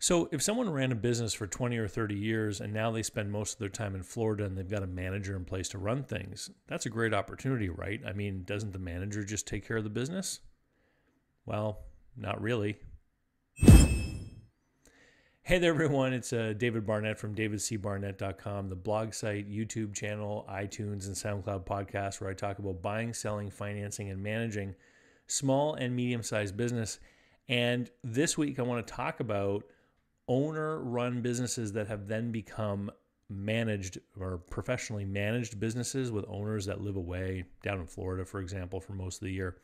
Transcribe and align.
So, 0.00 0.28
if 0.30 0.40
someone 0.42 0.70
ran 0.70 0.92
a 0.92 0.94
business 0.94 1.34
for 1.34 1.48
20 1.48 1.76
or 1.76 1.88
30 1.88 2.14
years 2.14 2.60
and 2.60 2.72
now 2.72 2.92
they 2.92 3.02
spend 3.02 3.32
most 3.32 3.54
of 3.54 3.58
their 3.58 3.68
time 3.68 3.96
in 3.96 4.04
Florida 4.04 4.44
and 4.44 4.56
they've 4.56 4.68
got 4.68 4.84
a 4.84 4.86
manager 4.86 5.34
in 5.34 5.44
place 5.44 5.68
to 5.70 5.78
run 5.78 6.04
things, 6.04 6.50
that's 6.68 6.86
a 6.86 6.90
great 6.90 7.12
opportunity, 7.12 7.68
right? 7.68 8.00
I 8.06 8.12
mean, 8.12 8.44
doesn't 8.44 8.72
the 8.72 8.78
manager 8.78 9.24
just 9.24 9.48
take 9.48 9.66
care 9.66 9.76
of 9.76 9.82
the 9.82 9.90
business? 9.90 10.38
Well, 11.46 11.80
not 12.16 12.40
really. 12.40 12.76
Hey 15.48 15.58
there, 15.58 15.72
everyone. 15.72 16.12
It's 16.12 16.32
uh, 16.34 16.52
David 16.58 16.86
Barnett 16.86 17.18
from 17.18 17.34
davidcbarnett.com, 17.34 18.68
the 18.68 18.76
blog 18.76 19.14
site, 19.14 19.50
YouTube 19.50 19.94
channel, 19.94 20.46
iTunes, 20.46 21.06
and 21.06 21.16
SoundCloud 21.16 21.64
podcast 21.64 22.20
where 22.20 22.28
I 22.28 22.34
talk 22.34 22.58
about 22.58 22.82
buying, 22.82 23.14
selling, 23.14 23.50
financing, 23.50 24.10
and 24.10 24.22
managing 24.22 24.74
small 25.26 25.72
and 25.72 25.96
medium 25.96 26.22
sized 26.22 26.54
business. 26.54 27.00
And 27.48 27.90
this 28.04 28.36
week, 28.36 28.58
I 28.58 28.62
want 28.62 28.86
to 28.86 28.92
talk 28.92 29.20
about 29.20 29.64
owner 30.28 30.80
run 30.80 31.22
businesses 31.22 31.72
that 31.72 31.88
have 31.88 32.06
then 32.06 32.30
become 32.30 32.90
managed 33.30 33.98
or 34.18 34.38
professionally 34.38 35.04
managed 35.04 35.60
businesses 35.60 36.10
with 36.10 36.24
owners 36.28 36.64
that 36.66 36.80
live 36.80 36.96
away 36.96 37.44
down 37.62 37.80
in 37.80 37.86
Florida, 37.86 38.24
for 38.24 38.40
example, 38.40 38.80
for 38.80 38.92
most 38.92 39.16
of 39.16 39.26
the 39.26 39.32
year. 39.32 39.56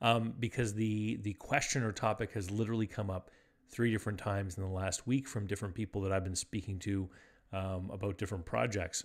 Um, 0.00 0.34
because 0.40 0.74
the 0.74 1.16
the 1.22 1.34
question 1.34 1.82
or 1.84 1.92
topic 1.92 2.32
has 2.32 2.50
literally 2.50 2.86
come 2.86 3.10
up 3.10 3.30
three 3.68 3.90
different 3.90 4.18
times 4.18 4.56
in 4.56 4.62
the 4.62 4.68
last 4.68 5.06
week 5.06 5.26
from 5.28 5.46
different 5.46 5.74
people 5.74 6.02
that 6.02 6.12
I've 6.12 6.24
been 6.24 6.36
speaking 6.36 6.78
to 6.80 7.08
um, 7.52 7.90
about 7.92 8.18
different 8.18 8.44
projects. 8.44 9.04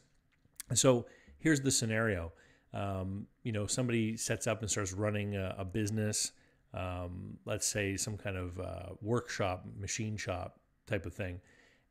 So 0.74 1.06
here's 1.38 1.62
the 1.62 1.72
scenario. 1.72 2.34
Um, 2.74 3.28
you 3.44 3.52
know, 3.52 3.66
somebody 3.66 4.18
sets 4.18 4.48
up 4.48 4.62
and 4.62 4.70
starts 4.70 4.92
running 4.92 5.36
a, 5.36 5.56
a 5.58 5.66
business, 5.66 6.34
um, 6.74 7.38
let's 7.46 7.66
say 7.66 7.96
some 7.96 8.18
kind 8.18 8.36
of 8.36 8.60
uh, 8.60 8.90
workshop, 9.02 9.66
machine 9.80 10.18
shop, 10.18 10.60
type 10.88 11.06
of 11.06 11.14
thing. 11.14 11.42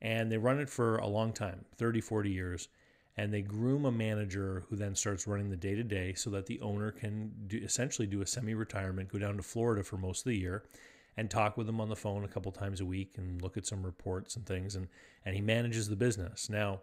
And 0.03 0.31
they 0.31 0.39
run 0.39 0.59
it 0.59 0.69
for 0.69 0.97
a 0.97 1.07
long 1.07 1.33
time 1.33 1.65
30, 1.77 2.01
40 2.01 2.31
years. 2.31 2.69
And 3.19 3.33
they 3.33 3.41
groom 3.41 3.87
a 3.87 3.93
manager 3.93 4.65
who 4.69 4.77
then 4.77 4.95
starts 4.95 5.27
running 5.27 5.49
the 5.49 5.57
day 5.57 5.75
to 5.75 5.83
day 5.83 6.13
so 6.13 6.29
that 6.31 6.47
the 6.47 6.61
owner 6.61 6.91
can 6.91 7.33
do, 7.47 7.59
essentially 7.63 8.07
do 8.07 8.21
a 8.21 8.27
semi 8.27 8.55
retirement, 8.55 9.09
go 9.09 9.19
down 9.19 9.39
to 9.39 9.43
Florida 9.43 9.83
for 9.83 9.97
most 9.97 10.21
of 10.21 10.31
the 10.31 10.39
year 10.39 10.65
and 11.17 11.31
talk 11.31 11.57
with 11.57 11.67
them 11.67 11.81
on 11.81 11.89
the 11.89 11.97
phone 11.97 12.25
a 12.25 12.29
couple 12.29 12.53
times 12.53 12.81
a 12.81 12.85
week 12.85 13.15
and 13.17 13.41
look 13.41 13.57
at 13.57 13.67
some 13.67 13.83
reports 13.83 14.37
and 14.37 14.45
things. 14.45 14.77
And, 14.77 14.89
and 15.25 15.35
he 15.35 15.41
manages 15.41 15.89
the 15.89 15.97
business. 15.97 16.51
Now, 16.51 16.81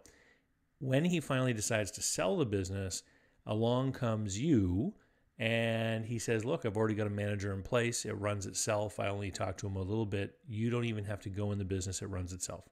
when 0.80 1.04
he 1.04 1.20
finally 1.20 1.52
decides 1.52 1.92
to 1.92 2.02
sell 2.02 2.36
the 2.36 2.44
business, 2.44 3.04
along 3.46 3.92
comes 3.92 4.40
you 4.40 4.94
and 5.38 6.04
he 6.04 6.18
says, 6.18 6.44
Look, 6.44 6.64
I've 6.64 6.76
already 6.76 6.94
got 6.94 7.06
a 7.06 7.10
manager 7.10 7.52
in 7.52 7.62
place. 7.62 8.04
It 8.04 8.12
runs 8.12 8.46
itself. 8.46 9.00
I 9.00 9.08
only 9.08 9.30
talk 9.30 9.56
to 9.58 9.66
him 9.66 9.76
a 9.76 9.82
little 9.82 10.06
bit. 10.06 10.36
You 10.48 10.70
don't 10.70 10.84
even 10.84 11.04
have 11.04 11.20
to 11.22 11.30
go 11.30 11.52
in 11.52 11.58
the 11.58 11.64
business, 11.64 12.02
it 12.02 12.06
runs 12.06 12.32
itself. 12.32 12.64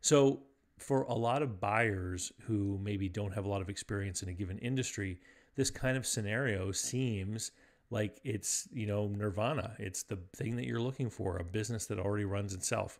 So, 0.00 0.40
for 0.78 1.02
a 1.02 1.14
lot 1.14 1.42
of 1.42 1.60
buyers 1.60 2.32
who 2.42 2.78
maybe 2.82 3.08
don't 3.08 3.32
have 3.32 3.44
a 3.44 3.48
lot 3.48 3.62
of 3.62 3.68
experience 3.68 4.22
in 4.22 4.28
a 4.28 4.32
given 4.32 4.58
industry, 4.58 5.20
this 5.54 5.70
kind 5.70 5.96
of 5.96 6.06
scenario 6.06 6.72
seems 6.72 7.52
like 7.90 8.18
it's, 8.24 8.66
you 8.72 8.86
know, 8.86 9.06
nirvana. 9.06 9.76
It's 9.78 10.02
the 10.02 10.18
thing 10.34 10.56
that 10.56 10.66
you're 10.66 10.80
looking 10.80 11.08
for, 11.08 11.36
a 11.36 11.44
business 11.44 11.86
that 11.86 12.00
already 12.00 12.24
runs 12.24 12.52
itself. 12.52 12.98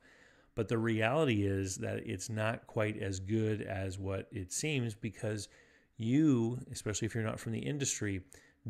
But 0.55 0.69
the 0.69 0.78
reality 0.78 1.44
is 1.47 1.77
that 1.77 2.06
it's 2.06 2.28
not 2.28 2.66
quite 2.66 3.03
as 3.03 3.19
good 3.19 3.62
as 3.62 3.98
what 3.98 4.28
it 4.31 4.53
seems 4.53 4.94
because 4.94 5.48
you, 5.97 6.59
especially 6.70 7.06
if 7.06 7.14
you're 7.14 7.25
not 7.25 7.41
from 7.41 7.53
the 7.53 7.59
industry, 7.59 8.20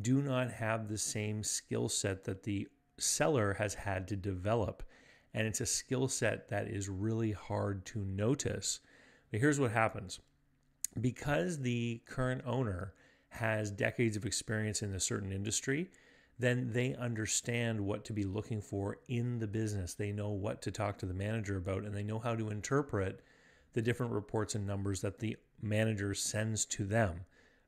do 0.00 0.22
not 0.22 0.50
have 0.50 0.88
the 0.88 0.98
same 0.98 1.42
skill 1.42 1.88
set 1.88 2.24
that 2.24 2.42
the 2.42 2.68
seller 2.98 3.54
has 3.54 3.74
had 3.74 4.08
to 4.08 4.16
develop. 4.16 4.82
And 5.34 5.46
it's 5.46 5.60
a 5.60 5.66
skill 5.66 6.08
set 6.08 6.48
that 6.50 6.68
is 6.68 6.88
really 6.88 7.32
hard 7.32 7.84
to 7.86 7.98
notice. 8.00 8.80
But 9.30 9.40
here's 9.40 9.60
what 9.60 9.72
happens 9.72 10.20
because 11.00 11.58
the 11.58 12.02
current 12.06 12.42
owner 12.44 12.92
has 13.30 13.70
decades 13.70 14.16
of 14.16 14.26
experience 14.26 14.82
in 14.82 14.94
a 14.94 15.00
certain 15.00 15.32
industry, 15.32 15.90
then 16.38 16.70
they 16.72 16.94
understand 16.94 17.80
what 17.80 18.04
to 18.04 18.12
be 18.12 18.24
looking 18.24 18.60
for 18.60 18.98
in 19.08 19.38
the 19.38 19.46
business. 19.46 19.94
They 19.94 20.12
know 20.12 20.28
what 20.28 20.60
to 20.62 20.70
talk 20.70 20.98
to 20.98 21.06
the 21.06 21.14
manager 21.14 21.56
about, 21.56 21.84
and 21.84 21.94
they 21.94 22.02
know 22.02 22.18
how 22.18 22.34
to 22.34 22.50
interpret 22.50 23.22
the 23.72 23.80
different 23.80 24.12
reports 24.12 24.54
and 24.54 24.66
numbers 24.66 25.00
that 25.00 25.18
the 25.18 25.36
manager 25.62 26.12
sends 26.12 26.66
to 26.66 26.84
them 26.84 27.24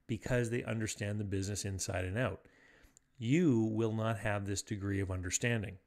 because 0.07 0.51
they 0.51 0.63
understand 0.65 1.19
the 1.19 1.25
business 1.25 1.65
inside 1.65 2.05
and 2.05 2.19
out. 2.19 2.41
You 3.19 3.71
will 3.73 3.93
not 3.93 4.19
have 4.19 4.45
this 4.45 4.63
degree 4.63 5.01
of 5.01 5.11
understanding. 5.11 5.79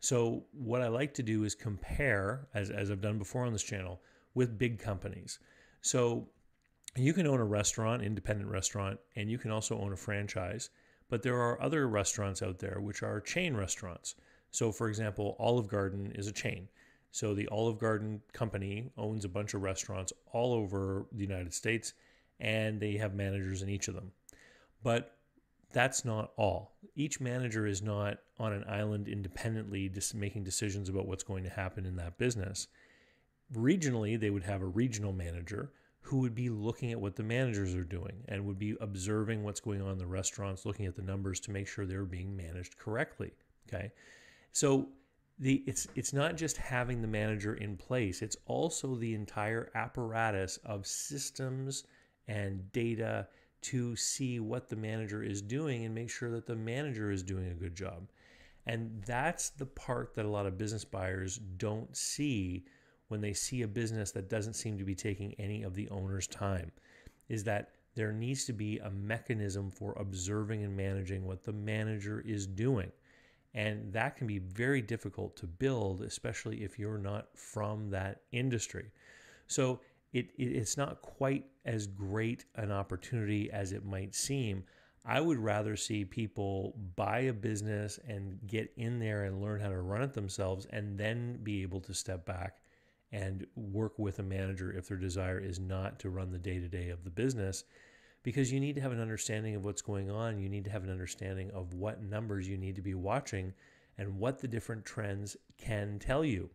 So, 0.00 0.44
what 0.52 0.82
I 0.82 0.88
like 0.88 1.14
to 1.14 1.22
do 1.22 1.44
is 1.44 1.54
compare, 1.54 2.48
as, 2.54 2.70
as 2.70 2.90
I've 2.90 3.00
done 3.00 3.18
before 3.18 3.44
on 3.44 3.52
this 3.52 3.62
channel, 3.62 4.00
with 4.34 4.58
big 4.58 4.78
companies. 4.78 5.38
So, 5.80 6.28
you 6.96 7.12
can 7.12 7.26
own 7.26 7.40
a 7.40 7.44
restaurant, 7.44 8.02
independent 8.02 8.50
restaurant, 8.50 8.98
and 9.16 9.30
you 9.30 9.38
can 9.38 9.50
also 9.50 9.78
own 9.78 9.92
a 9.92 9.96
franchise. 9.96 10.70
But 11.08 11.22
there 11.22 11.40
are 11.40 11.60
other 11.60 11.88
restaurants 11.88 12.42
out 12.42 12.58
there 12.58 12.78
which 12.80 13.02
are 13.02 13.20
chain 13.20 13.56
restaurants. 13.56 14.14
So, 14.50 14.72
for 14.72 14.88
example, 14.88 15.36
Olive 15.38 15.68
Garden 15.68 16.12
is 16.14 16.26
a 16.26 16.32
chain. 16.32 16.68
So, 17.10 17.34
the 17.34 17.48
Olive 17.48 17.78
Garden 17.78 18.20
company 18.32 18.90
owns 18.96 19.24
a 19.24 19.30
bunch 19.30 19.54
of 19.54 19.62
restaurants 19.62 20.12
all 20.32 20.52
over 20.52 21.06
the 21.12 21.22
United 21.22 21.54
States 21.54 21.94
and 22.40 22.80
they 22.80 22.96
have 22.96 23.14
managers 23.14 23.62
in 23.62 23.68
each 23.68 23.88
of 23.88 23.94
them. 23.94 24.12
But 24.82 25.16
that's 25.72 26.04
not 26.04 26.32
all. 26.36 26.76
Each 26.94 27.20
manager 27.20 27.66
is 27.66 27.82
not 27.82 28.18
on 28.38 28.52
an 28.52 28.64
island 28.68 29.08
independently 29.08 29.88
just 29.88 30.14
making 30.14 30.44
decisions 30.44 30.88
about 30.88 31.06
what's 31.06 31.24
going 31.24 31.44
to 31.44 31.50
happen 31.50 31.84
in 31.84 31.96
that 31.96 32.18
business. 32.18 32.68
Regionally, 33.54 34.18
they 34.18 34.30
would 34.30 34.44
have 34.44 34.62
a 34.62 34.66
regional 34.66 35.12
manager 35.12 35.72
who 36.00 36.18
would 36.18 36.34
be 36.34 36.48
looking 36.48 36.92
at 36.92 37.00
what 37.00 37.16
the 37.16 37.22
managers 37.22 37.74
are 37.74 37.84
doing 37.84 38.22
and 38.28 38.46
would 38.46 38.58
be 38.58 38.76
observing 38.80 39.42
what's 39.42 39.60
going 39.60 39.82
on 39.82 39.90
in 39.90 39.98
the 39.98 40.06
restaurants, 40.06 40.64
looking 40.64 40.86
at 40.86 40.94
the 40.94 41.02
numbers 41.02 41.40
to 41.40 41.50
make 41.50 41.66
sure 41.66 41.84
they're 41.84 42.04
being 42.04 42.36
managed 42.36 42.78
correctly. 42.78 43.32
Okay. 43.68 43.90
So 44.52 44.88
the 45.38 45.64
it's 45.66 45.88
it's 45.96 46.12
not 46.12 46.36
just 46.36 46.56
having 46.56 47.02
the 47.02 47.08
manager 47.08 47.54
in 47.54 47.76
place, 47.76 48.22
it's 48.22 48.36
also 48.46 48.94
the 48.94 49.14
entire 49.14 49.70
apparatus 49.74 50.58
of 50.64 50.86
systems 50.86 51.84
and 52.28 52.70
data 52.72 53.28
to 53.62 53.96
see 53.96 54.40
what 54.40 54.68
the 54.68 54.76
manager 54.76 55.22
is 55.22 55.42
doing 55.42 55.84
and 55.84 55.94
make 55.94 56.10
sure 56.10 56.30
that 56.30 56.46
the 56.46 56.56
manager 56.56 57.10
is 57.10 57.22
doing 57.22 57.48
a 57.48 57.54
good 57.54 57.74
job. 57.74 58.08
And 58.66 59.02
that's 59.06 59.50
the 59.50 59.66
part 59.66 60.14
that 60.14 60.24
a 60.24 60.28
lot 60.28 60.46
of 60.46 60.58
business 60.58 60.84
buyers 60.84 61.38
don't 61.56 61.96
see 61.96 62.64
when 63.08 63.20
they 63.20 63.32
see 63.32 63.62
a 63.62 63.68
business 63.68 64.10
that 64.12 64.28
doesn't 64.28 64.54
seem 64.54 64.76
to 64.78 64.84
be 64.84 64.94
taking 64.94 65.34
any 65.34 65.62
of 65.62 65.74
the 65.74 65.88
owner's 65.90 66.26
time 66.26 66.72
is 67.28 67.44
that 67.44 67.70
there 67.94 68.12
needs 68.12 68.44
to 68.44 68.52
be 68.52 68.78
a 68.78 68.90
mechanism 68.90 69.70
for 69.70 69.94
observing 69.98 70.64
and 70.64 70.76
managing 70.76 71.24
what 71.24 71.44
the 71.44 71.52
manager 71.52 72.22
is 72.26 72.46
doing. 72.46 72.90
And 73.54 73.90
that 73.92 74.16
can 74.16 74.26
be 74.26 74.38
very 74.38 74.82
difficult 74.82 75.34
to 75.38 75.46
build, 75.46 76.02
especially 76.02 76.62
if 76.62 76.78
you're 76.78 76.98
not 76.98 77.28
from 77.34 77.88
that 77.90 78.20
industry. 78.32 78.90
So 79.46 79.80
it, 80.12 80.30
it, 80.38 80.44
it's 80.44 80.76
not 80.76 81.02
quite 81.02 81.46
as 81.64 81.86
great 81.86 82.44
an 82.54 82.70
opportunity 82.70 83.50
as 83.50 83.72
it 83.72 83.84
might 83.84 84.14
seem. 84.14 84.64
I 85.04 85.20
would 85.20 85.38
rather 85.38 85.76
see 85.76 86.04
people 86.04 86.74
buy 86.96 87.20
a 87.20 87.32
business 87.32 88.00
and 88.08 88.38
get 88.46 88.72
in 88.76 88.98
there 88.98 89.24
and 89.24 89.40
learn 89.40 89.60
how 89.60 89.68
to 89.68 89.80
run 89.80 90.02
it 90.02 90.12
themselves 90.14 90.66
and 90.70 90.98
then 90.98 91.38
be 91.42 91.62
able 91.62 91.80
to 91.82 91.94
step 91.94 92.26
back 92.26 92.58
and 93.12 93.46
work 93.54 93.98
with 93.98 94.18
a 94.18 94.22
manager 94.22 94.72
if 94.72 94.88
their 94.88 94.96
desire 94.96 95.38
is 95.38 95.60
not 95.60 96.00
to 96.00 96.10
run 96.10 96.32
the 96.32 96.38
day 96.38 96.58
to 96.58 96.68
day 96.68 96.88
of 96.88 97.04
the 97.04 97.10
business 97.10 97.64
because 98.24 98.52
you 98.52 98.58
need 98.58 98.74
to 98.74 98.80
have 98.80 98.90
an 98.90 99.00
understanding 99.00 99.54
of 99.54 99.62
what's 99.62 99.82
going 99.82 100.10
on. 100.10 100.40
You 100.40 100.48
need 100.48 100.64
to 100.64 100.70
have 100.70 100.82
an 100.82 100.90
understanding 100.90 101.52
of 101.52 101.74
what 101.74 102.02
numbers 102.02 102.48
you 102.48 102.56
need 102.56 102.74
to 102.74 102.82
be 102.82 102.94
watching 102.94 103.54
and 103.98 104.18
what 104.18 104.40
the 104.40 104.48
different 104.48 104.84
trends 104.84 105.36
can 105.56 106.00
tell 106.00 106.24
you. 106.24 106.50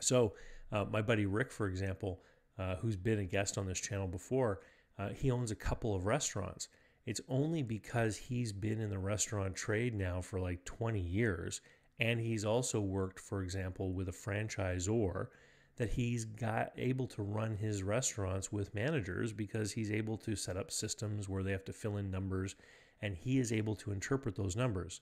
So, 0.00 0.34
uh, 0.70 0.84
my 0.84 1.00
buddy 1.00 1.24
Rick, 1.24 1.50
for 1.52 1.66
example, 1.68 2.20
uh, 2.60 2.76
who's 2.76 2.96
been 2.96 3.18
a 3.20 3.24
guest 3.24 3.56
on 3.56 3.66
this 3.66 3.80
channel 3.80 4.06
before, 4.06 4.60
uh, 4.98 5.08
he 5.08 5.30
owns 5.30 5.50
a 5.50 5.56
couple 5.56 5.94
of 5.94 6.04
restaurants. 6.04 6.68
It's 7.06 7.22
only 7.26 7.62
because 7.62 8.18
he's 8.18 8.52
been 8.52 8.80
in 8.80 8.90
the 8.90 8.98
restaurant 8.98 9.56
trade 9.56 9.94
now 9.94 10.20
for 10.20 10.38
like 10.38 10.66
20 10.66 11.00
years, 11.00 11.62
and 11.98 12.20
he's 12.20 12.44
also 12.44 12.78
worked, 12.78 13.18
for 13.18 13.42
example, 13.42 13.94
with 13.94 14.10
a 14.10 14.12
franchisor 14.12 15.28
that 15.76 15.88
he's 15.88 16.26
got 16.26 16.72
able 16.76 17.06
to 17.06 17.22
run 17.22 17.56
his 17.56 17.82
restaurants 17.82 18.52
with 18.52 18.74
managers 18.74 19.32
because 19.32 19.72
he's 19.72 19.90
able 19.90 20.18
to 20.18 20.36
set 20.36 20.58
up 20.58 20.70
systems 20.70 21.30
where 21.30 21.42
they 21.42 21.52
have 21.52 21.64
to 21.64 21.72
fill 21.72 21.96
in 21.96 22.10
numbers 22.10 22.56
and 23.00 23.16
he 23.16 23.38
is 23.38 23.50
able 23.50 23.74
to 23.74 23.90
interpret 23.90 24.36
those 24.36 24.54
numbers. 24.54 25.00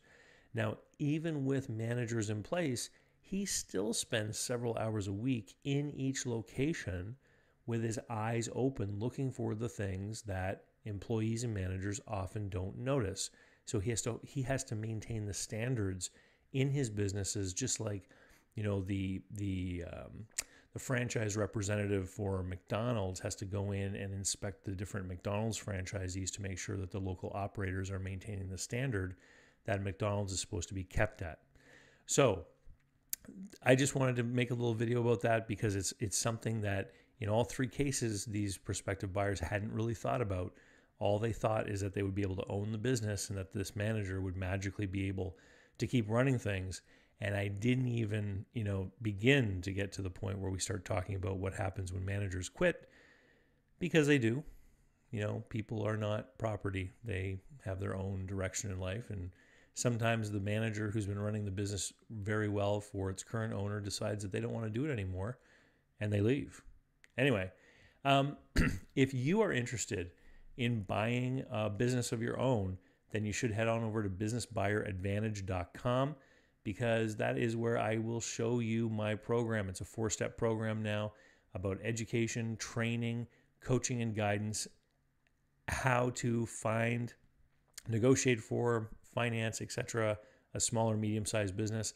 Now, 0.54 0.78
even 1.00 1.44
with 1.44 1.69
managers 1.69 2.31
in 2.31 2.44
place, 2.44 2.90
he 3.20 3.44
still 3.44 3.93
spends 3.93 4.38
several 4.38 4.78
hours 4.78 5.08
a 5.08 5.12
week 5.12 5.56
in 5.64 5.90
each 5.90 6.25
location 6.25 7.16
with 7.69 7.85
his 7.85 8.00
eyes 8.09 8.49
open, 8.55 8.99
looking 8.99 9.31
for 9.31 9.55
the 9.55 9.69
things 9.69 10.23
that 10.23 10.65
employees 10.87 11.44
and 11.44 11.53
managers 11.53 12.00
often 12.09 12.49
don't 12.49 12.79
notice. 12.79 13.31
So 13.67 13.79
he 13.79 13.91
has 13.91 14.00
to 14.03 14.19
he 14.25 14.43
has 14.43 14.65
to 14.65 14.75
maintain 14.75 15.26
the 15.26 15.35
standards 15.35 16.11
in 16.55 16.70
his 16.70 16.88
businesses, 16.88 17.53
just 17.53 17.79
like 17.79 18.09
you 18.55 18.62
know 18.62 18.81
the 18.81 19.20
the 19.32 19.85
um, 19.93 20.26
the 20.73 20.79
franchise 20.79 21.37
representative 21.37 22.09
for 22.09 22.43
McDonald's 22.43 23.20
has 23.20 23.35
to 23.37 23.44
go 23.44 23.73
in 23.73 23.94
and 23.94 24.14
inspect 24.14 24.64
the 24.64 24.73
different 24.73 25.06
McDonald's 25.06 25.62
franchisees 25.62 26.31
to 26.32 26.43
make 26.43 26.59
sure 26.59 26.79
that 26.79 26.91
the 26.91 26.99
local 26.99 27.31
operators 27.35 27.91
are 27.91 27.99
maintaining 27.99 28.49
the 28.49 28.59
standard 28.59 29.14
that 29.67 29.82
McDonald's 29.82 30.32
is 30.32 30.41
supposed 30.41 30.69
to 30.69 30.75
be 30.75 30.85
kept 30.85 31.21
at. 31.21 31.41
So, 32.06 32.47
I 33.62 33.75
just 33.75 33.94
wanted 33.94 34.17
to 34.17 34.23
make 34.23 34.50
a 34.50 34.55
little 34.55 34.73
video 34.73 35.03
about 35.03 35.21
that 35.21 35.47
because 35.47 35.76
it's 35.76 35.93
it's 36.00 36.17
something 36.17 36.62
that 36.62 36.93
in 37.20 37.29
all 37.29 37.44
three 37.44 37.69
cases 37.69 38.25
these 38.25 38.56
prospective 38.56 39.12
buyers 39.12 39.41
hadn't 39.41 39.73
really 39.73 39.94
thought 39.94 40.20
about. 40.20 40.55
All 41.00 41.19
they 41.19 41.32
thought 41.32 41.69
is 41.69 41.81
that 41.81 41.94
they 41.94 42.03
would 42.03 42.15
be 42.15 42.23
able 42.23 42.37
to 42.37 42.49
own 42.49 42.73
the 42.73 42.79
business 42.79 43.29
and 43.29 43.38
that 43.38 43.53
this 43.53 43.76
manager 43.76 44.20
would 44.20 44.37
magically 44.37 44.87
be 44.87 45.06
able 45.09 45.37
to 45.79 45.87
keep 45.87 46.09
running 46.09 46.38
things 46.38 46.82
and 47.20 47.35
I 47.35 47.49
didn't 47.49 47.88
even, 47.88 48.44
you 48.53 48.62
know, 48.62 48.93
begin 49.03 49.61
to 49.62 49.73
get 49.73 49.93
to 49.93 50.03
the 50.03 50.11
point 50.11 50.38
where 50.38 50.50
we 50.50 50.61
start 50.61 50.85
talking 50.85 51.17
about 51.17 51.38
what 51.38 51.53
happens 51.53 51.93
when 51.93 52.05
managers 52.05 52.49
quit 52.49 52.88
because 53.79 54.06
they 54.06 54.19
do. 54.19 54.44
You 55.11 55.23
know, 55.23 55.43
people 55.49 55.85
are 55.87 55.97
not 55.97 56.38
property. 56.38 56.93
They 57.03 57.41
have 57.64 57.81
their 57.81 57.97
own 57.97 58.26
direction 58.26 58.71
in 58.71 58.79
life 58.79 59.11
and 59.11 59.31
sometimes 59.75 60.31
the 60.31 60.41
manager 60.41 60.91
who's 60.91 61.06
been 61.06 61.19
running 61.19 61.44
the 61.44 61.50
business 61.50 61.93
very 62.11 62.49
well 62.49 62.81
for 62.81 63.11
its 63.11 63.23
current 63.23 63.53
owner 63.53 63.81
decides 63.81 64.23
that 64.23 64.32
they 64.32 64.41
don't 64.41 64.53
want 64.53 64.67
to 64.67 64.71
do 64.71 64.85
it 64.85 64.93
anymore 64.93 65.38
and 66.00 66.12
they 66.12 66.21
leave. 66.21 66.62
Anyway, 67.19 67.50
um, 68.05 68.37
if 68.94 69.12
you 69.12 69.43
are 69.43 69.53
interested 69.53 70.12
in 70.56 70.85
buying 70.85 71.44
a 71.50 71.69
business 71.69 72.12
of 72.12 72.23
your 72.23 72.41
own, 72.41 72.79
then 73.11 73.25
you 73.25 73.32
should 73.32 73.50
head 73.50 73.69
on 73.69 73.82
over 73.82 74.03
to 74.03 74.09
businessbuyeradvantage.com 74.09 76.15
because 76.65 77.17
that 77.17 77.38
is 77.38 77.56
where 77.56 77.79
I 77.79 77.97
will 77.97 78.20
show 78.20 78.61
you 78.61 78.88
my 78.88 79.15
program. 79.15 79.69
It's 79.69 79.81
a 79.81 79.85
four 79.85 80.11
step 80.11 80.37
program 80.37 80.82
now 80.82 81.12
about 81.55 81.79
education, 81.82 82.56
training, 82.59 83.26
coaching, 83.61 84.03
and 84.03 84.14
guidance, 84.14 84.69
how 85.69 86.11
to 86.17 86.47
find, 86.47 87.14
negotiate 87.88 88.41
for, 88.41 88.91
finance, 89.14 89.61
etc., 89.61 90.19
a 90.55 90.61
small 90.61 90.91
or 90.91 90.97
medium 90.97 91.26
sized 91.26 91.56
business. 91.56 91.94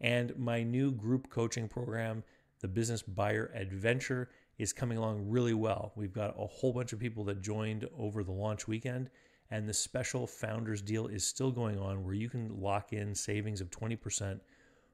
And 0.00 0.36
my 0.38 0.62
new 0.62 0.92
group 0.92 1.30
coaching 1.30 1.68
program, 1.68 2.22
the 2.60 2.68
Business 2.68 3.02
Buyer 3.02 3.50
Advantage, 3.54 4.28
is 4.60 4.72
coming 4.72 4.98
along 4.98 5.28
really 5.28 5.54
well. 5.54 5.92
We've 5.96 6.12
got 6.12 6.34
a 6.38 6.46
whole 6.46 6.72
bunch 6.72 6.92
of 6.92 6.98
people 6.98 7.24
that 7.24 7.40
joined 7.40 7.88
over 7.98 8.22
the 8.22 8.32
launch 8.32 8.68
weekend 8.68 9.10
and 9.50 9.68
the 9.68 9.74
special 9.74 10.26
founders 10.26 10.80
deal 10.80 11.08
is 11.08 11.26
still 11.26 11.50
going 11.50 11.78
on 11.78 12.04
where 12.04 12.14
you 12.14 12.28
can 12.28 12.60
lock 12.60 12.92
in 12.92 13.14
savings 13.14 13.60
of 13.60 13.70
20% 13.70 14.38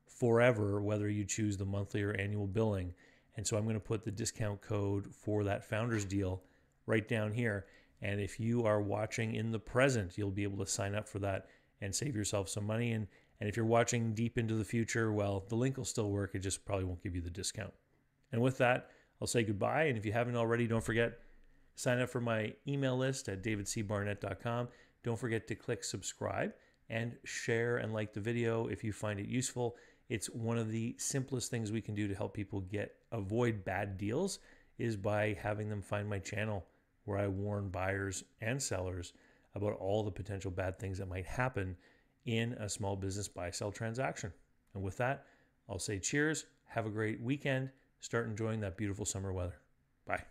forever, 0.06 0.80
whether 0.80 1.10
you 1.10 1.24
choose 1.24 1.56
the 1.56 1.64
monthly 1.64 2.02
or 2.02 2.12
annual 2.12 2.46
billing. 2.46 2.94
And 3.36 3.46
so 3.46 3.56
I'm 3.56 3.64
going 3.64 3.74
to 3.74 3.80
put 3.80 4.04
the 4.04 4.10
discount 4.10 4.62
code 4.62 5.14
for 5.14 5.44
that 5.44 5.68
founders 5.68 6.06
deal 6.06 6.42
right 6.86 7.06
down 7.06 7.32
here. 7.32 7.66
And 8.00 8.18
if 8.18 8.40
you 8.40 8.64
are 8.64 8.80
watching 8.80 9.34
in 9.34 9.50
the 9.50 9.58
present, 9.58 10.16
you'll 10.16 10.30
be 10.30 10.44
able 10.44 10.64
to 10.64 10.70
sign 10.70 10.94
up 10.94 11.06
for 11.06 11.18
that 11.18 11.48
and 11.82 11.94
save 11.94 12.16
yourself 12.16 12.48
some 12.48 12.66
money. 12.66 12.92
And, 12.92 13.06
and 13.40 13.48
if 13.48 13.56
you're 13.56 13.66
watching 13.66 14.14
deep 14.14 14.38
into 14.38 14.54
the 14.54 14.64
future, 14.64 15.12
well, 15.12 15.44
the 15.48 15.56
link 15.56 15.76
will 15.76 15.84
still 15.84 16.10
work. 16.10 16.34
It 16.34 16.38
just 16.38 16.64
probably 16.64 16.86
won't 16.86 17.02
give 17.02 17.14
you 17.14 17.20
the 17.20 17.28
discount. 17.28 17.74
And 18.32 18.40
with 18.40 18.56
that, 18.58 18.88
I'll 19.20 19.26
say 19.26 19.42
goodbye. 19.42 19.84
And 19.84 19.96
if 19.96 20.04
you 20.04 20.12
haven't 20.12 20.36
already, 20.36 20.66
don't 20.66 20.84
forget 20.84 21.18
Sign 21.76 22.00
up 22.00 22.08
for 22.08 22.22
my 22.22 22.54
email 22.66 22.96
list 22.96 23.28
at 23.28 23.42
davidcbarnett.com. 23.42 24.68
Don't 25.02 25.18
forget 25.18 25.46
to 25.48 25.54
click 25.54 25.84
subscribe 25.84 26.54
and 26.88 27.14
share 27.24 27.76
and 27.76 27.92
like 27.92 28.14
the 28.14 28.20
video 28.20 28.66
if 28.68 28.82
you 28.82 28.92
find 28.94 29.20
it 29.20 29.26
useful. 29.26 29.76
It's 30.08 30.30
one 30.30 30.56
of 30.56 30.70
the 30.70 30.94
simplest 30.98 31.50
things 31.50 31.70
we 31.70 31.82
can 31.82 31.94
do 31.94 32.08
to 32.08 32.14
help 32.14 32.32
people 32.32 32.62
get 32.62 32.94
avoid 33.12 33.62
bad 33.62 33.98
deals 33.98 34.38
is 34.78 34.96
by 34.96 35.36
having 35.40 35.68
them 35.68 35.82
find 35.82 36.08
my 36.08 36.18
channel 36.18 36.64
where 37.04 37.18
I 37.18 37.28
warn 37.28 37.68
buyers 37.68 38.24
and 38.40 38.60
sellers 38.60 39.12
about 39.54 39.74
all 39.74 40.02
the 40.02 40.10
potential 40.10 40.50
bad 40.50 40.78
things 40.78 40.96
that 40.98 41.08
might 41.08 41.26
happen 41.26 41.76
in 42.24 42.54
a 42.54 42.70
small 42.70 42.96
business 42.96 43.28
buy 43.28 43.50
sell 43.50 43.70
transaction. 43.70 44.32
And 44.72 44.82
with 44.82 44.96
that, 44.96 45.26
I'll 45.68 45.78
say 45.78 45.98
cheers, 45.98 46.46
have 46.68 46.86
a 46.86 46.90
great 46.90 47.20
weekend, 47.20 47.70
start 48.06 48.28
enjoying 48.28 48.60
that 48.60 48.76
beautiful 48.76 49.04
summer 49.04 49.32
weather. 49.32 49.56
Bye. 50.06 50.22